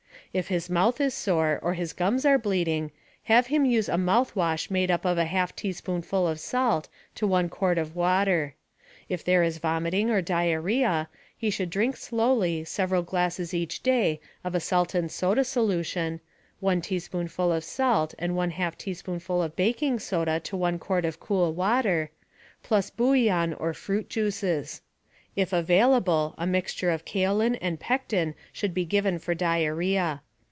If 0.33 0.47
his 0.47 0.69
mouth 0.69 1.01
is 1.01 1.13
sore 1.13 1.59
or 1.61 1.73
his 1.73 1.91
gums 1.91 2.23
are 2.23 2.37
bleeding, 2.37 2.91
have 3.23 3.47
him 3.47 3.65
use 3.65 3.89
a 3.89 3.97
mouth 3.97 4.33
wash 4.33 4.71
made 4.71 4.89
up 4.89 5.03
of 5.03 5.17
a 5.17 5.25
half 5.25 5.53
teaspoonful 5.53 6.25
of 6.25 6.39
salt 6.39 6.87
to 7.15 7.27
1 7.27 7.49
quart 7.49 7.77
of 7.77 7.97
water. 7.97 8.55
If 9.09 9.25
there 9.25 9.43
is 9.43 9.57
vomiting 9.57 10.09
or 10.09 10.21
diarrhea, 10.21 11.09
he 11.35 11.49
should 11.49 11.69
drink 11.69 11.97
slowly 11.97 12.63
several 12.63 13.01
glasses 13.01 13.53
each 13.53 13.83
day 13.83 14.21
of 14.45 14.55
a 14.55 14.61
salt 14.61 14.95
and 14.95 15.11
soda 15.11 15.43
solution 15.43 16.21
(one 16.61 16.79
teaspoonful 16.79 17.51
of 17.51 17.65
salt 17.65 18.15
and 18.17 18.33
one 18.33 18.51
half 18.51 18.77
teaspoonful 18.77 19.43
of 19.43 19.57
baking 19.57 19.99
soda 19.99 20.39
to 20.39 20.55
1 20.55 20.79
quart 20.79 21.03
of 21.03 21.19
cool 21.19 21.51
water), 21.53 22.09
plus 22.63 22.89
bouillon 22.89 23.53
or 23.55 23.73
fruit 23.73 24.09
juices. 24.09 24.81
If 25.33 25.53
available, 25.53 26.35
a 26.37 26.45
mixture 26.45 26.89
of 26.91 27.05
kaolin 27.05 27.55
and 27.61 27.79
pectin 27.79 28.35
should 28.51 28.73
be 28.73 28.83
given 28.83 29.17
for 29.17 29.33
diarrhea. 29.33 30.23